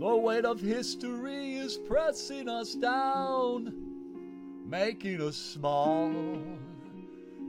The 0.00 0.16
weight 0.16 0.46
of 0.46 0.62
history 0.62 1.56
is 1.56 1.76
pressing 1.76 2.48
us 2.48 2.72
down, 2.74 3.74
making 4.64 5.20
us 5.20 5.36
small. 5.36 6.10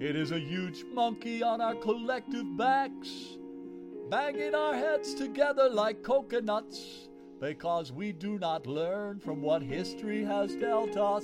It 0.02 0.18
is 0.18 0.34
a 0.34 0.38
huge 0.38 0.84
monkey 0.94 1.42
on 1.42 1.62
our 1.62 1.76
collective 1.76 2.58
backs, 2.58 3.38
banging 4.10 4.54
our 4.54 4.74
heads 4.74 5.14
together 5.14 5.70
like 5.70 6.04
coconuts 6.04 7.08
because 7.40 7.94
we 7.94 8.12
do 8.12 8.38
not 8.38 8.68
learn 8.68 9.22
from 9.22 9.42
what 9.42 9.62
history 9.62 10.22
has 10.26 10.54
dealt 10.56 10.98
us. 10.98 11.24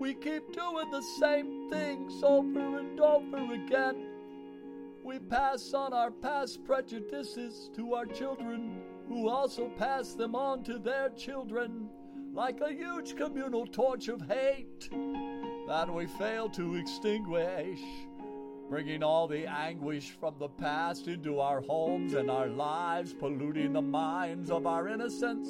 We 0.00 0.14
keep 0.14 0.52
doing 0.52 0.90
the 0.90 1.02
same 1.20 1.70
things 1.70 2.20
over 2.24 2.78
and 2.80 2.98
over 2.98 3.54
again. 3.54 4.08
We 5.04 5.20
pass 5.20 5.72
on 5.72 5.92
our 5.92 6.10
past 6.10 6.64
prejudices 6.64 7.70
to 7.76 7.94
our 7.94 8.06
children, 8.06 8.82
who 9.08 9.28
also 9.28 9.68
pass 9.78 10.14
them 10.14 10.34
on 10.34 10.62
to 10.64 10.78
their 10.78 11.08
children, 11.10 11.88
like 12.32 12.60
a 12.60 12.72
huge 12.72 13.16
communal 13.16 13.66
torch 13.66 14.08
of 14.08 14.20
hate 14.22 14.88
that 15.66 15.92
we 15.92 16.06
fail 16.06 16.48
to 16.50 16.76
extinguish, 16.76 17.80
bringing 18.68 19.02
all 19.02 19.26
the 19.26 19.46
anguish 19.46 20.10
from 20.10 20.34
the 20.38 20.48
past 20.48 21.08
into 21.08 21.40
our 21.40 21.62
homes 21.62 22.14
and 22.14 22.30
our 22.30 22.48
lives, 22.48 23.14
polluting 23.14 23.72
the 23.72 23.82
minds 23.82 24.50
of 24.50 24.66
our 24.66 24.88
innocents, 24.88 25.48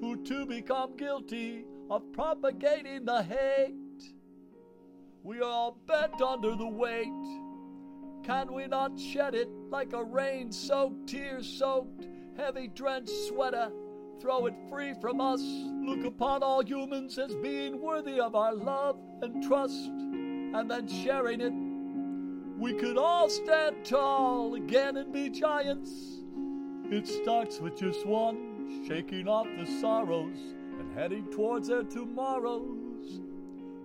who 0.00 0.22
too 0.24 0.44
become 0.44 0.96
guilty 0.96 1.64
of 1.88 2.02
propagating 2.12 3.04
the 3.04 3.22
hate. 3.22 3.72
We 5.22 5.38
are 5.38 5.44
all 5.44 5.78
bent 5.86 6.20
under 6.20 6.54
the 6.54 6.68
weight. 6.68 7.06
Can 8.24 8.52
we 8.52 8.66
not 8.66 8.98
shed 8.98 9.34
it 9.34 9.48
like 9.70 9.92
a 9.92 10.02
rain 10.04 10.50
soaked, 10.50 11.08
tear 11.08 11.42
soaked, 11.42 12.06
heavy 12.36 12.68
drenched 12.68 13.12
sweater? 13.28 13.70
Throw 14.20 14.46
it 14.46 14.54
free 14.70 14.94
from 15.00 15.20
us. 15.20 15.42
Look 15.42 16.04
upon 16.04 16.42
all 16.42 16.64
humans 16.64 17.18
as 17.18 17.34
being 17.36 17.80
worthy 17.80 18.18
of 18.18 18.34
our 18.34 18.54
love 18.54 18.98
and 19.22 19.42
trust, 19.42 19.88
and 19.88 20.70
then 20.70 20.88
sharing 20.88 21.40
it. 21.40 21.52
We 22.58 22.72
could 22.74 22.96
all 22.96 23.28
stand 23.28 23.84
tall 23.84 24.54
again 24.54 24.96
and 24.96 25.12
be 25.12 25.28
giants. 25.28 25.90
It 26.90 27.06
starts 27.06 27.60
with 27.60 27.76
just 27.76 28.06
one, 28.06 28.84
shaking 28.88 29.28
off 29.28 29.46
the 29.58 29.66
sorrows 29.80 30.38
and 30.78 30.96
heading 30.96 31.26
towards 31.30 31.68
their 31.68 31.82
tomorrows 31.82 33.20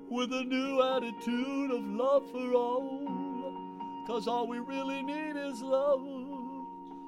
with 0.09 0.31
a 0.33 0.43
new 0.43 0.81
attitude 0.81 1.71
of 1.71 1.85
love 1.85 2.29
for 2.31 2.53
all. 2.53 4.03
Cause 4.07 4.27
all 4.27 4.47
we 4.47 4.59
really 4.59 5.01
need 5.01 5.35
is 5.35 5.61
love. 5.61 6.50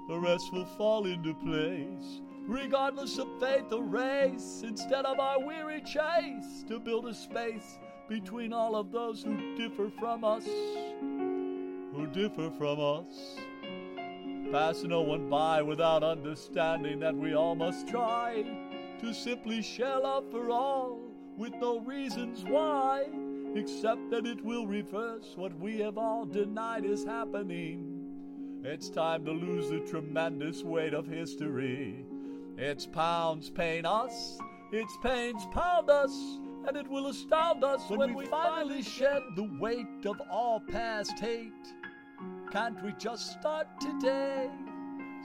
The 0.08 0.20
rest 0.20 0.52
will 0.52 0.66
fall 0.66 1.06
into 1.06 1.34
place, 1.34 2.22
regardless 2.46 3.18
of 3.20 3.28
faith 3.40 3.72
or 3.72 3.84
race, 3.84 4.64
instead 4.68 5.06
of 5.06 5.18
our 5.18 5.40
weary 5.40 5.82
chase 5.82 6.66
to 6.68 6.78
build 6.78 7.08
a 7.08 7.14
space 7.14 7.80
between 8.10 8.52
all 8.52 8.76
of 8.76 8.92
those 8.92 9.24
who 9.24 9.56
differ 9.56 9.90
from 9.98 10.26
us. 10.26 10.44
Who 10.44 12.08
differ 12.12 12.52
from 12.58 12.80
us. 12.82 13.38
Pass 14.52 14.84
no 14.84 15.02
one 15.02 15.30
by 15.30 15.62
without 15.62 16.04
understanding 16.04 17.00
that 17.00 17.16
we 17.16 17.34
all 17.34 17.56
must 17.56 17.88
try 17.88 18.44
to 19.00 19.14
simply 19.14 19.62
share 19.62 20.00
love 20.00 20.30
for 20.30 20.52
all 20.52 21.00
with 21.38 21.54
no 21.56 21.80
reasons 21.80 22.44
why, 22.44 23.06
except 23.56 24.10
that 24.12 24.26
it 24.26 24.44
will 24.44 24.68
reverse 24.68 25.34
what 25.38 25.58
we 25.60 25.80
have 25.80 25.98
all 25.98 26.26
denied 26.26 26.84
is 26.84 27.06
happening. 27.06 28.03
It's 28.66 28.88
time 28.88 29.26
to 29.26 29.32
lose 29.32 29.70
the 29.70 29.82
tremendous 29.82 30.64
weight 30.64 30.94
of 30.94 31.06
history. 31.06 32.06
Its 32.58 32.86
pounds 32.86 33.50
pain 33.50 33.86
us, 33.86 34.40
its 34.72 34.98
pains 35.04 35.46
pound 35.52 35.90
us, 35.90 36.40
and 36.66 36.78
it 36.78 36.88
will 36.88 37.08
astound 37.08 37.66
us 37.66 37.82
when, 37.90 38.00
when 38.00 38.14
we 38.14 38.26
finally 38.26 38.82
shed 38.82 39.22
the 39.36 39.52
weight 39.60 40.06
of 40.06 40.22
all 40.32 40.62
past 40.72 41.20
hate. 41.20 41.52
Can't 42.54 42.82
we 42.82 42.94
just 42.98 43.34
start 43.34 43.68
today? 43.82 44.50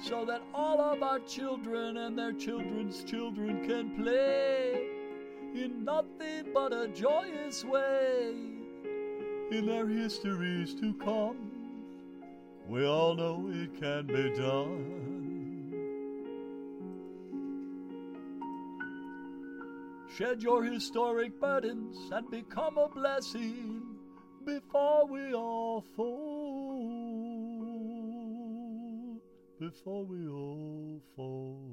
So 0.03 0.25
that 0.25 0.43
all 0.53 0.81
of 0.81 1.05
our 1.05 1.21
children 1.21 1.97
and 1.99 2.19
their 2.19 2.33
children's 2.33 3.05
children 3.05 3.65
can 3.69 4.03
play 4.03 4.85
in 5.55 5.85
nothing 5.85 6.53
but 6.53 6.73
a 6.73 6.89
joyous 6.89 7.65
way 7.65 8.35
in 9.53 9.65
their 9.65 9.87
histories 9.87 10.75
to 10.75 10.93
come. 10.95 11.48
We 12.69 12.87
all 12.87 13.15
know 13.15 13.49
it 13.51 13.81
can 13.81 14.07
be 14.07 14.31
done. 14.37 14.99
Shed 20.15 20.43
your 20.43 20.63
historic 20.63 21.41
burdens 21.41 21.97
and 22.13 22.31
become 22.31 22.77
a 22.77 22.89
blessing 22.89 23.83
before 24.45 25.07
we 25.07 25.33
all 25.33 25.83
fall. 25.97 26.79
Before 29.59 30.05
we 30.05 30.29
all 30.29 31.01
fall. 31.17 31.65